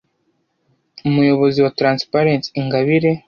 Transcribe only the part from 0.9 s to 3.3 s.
Umuyobozi wa Transparency Ingabire